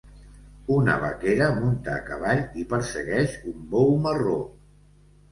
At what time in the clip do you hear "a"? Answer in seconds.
1.95-1.99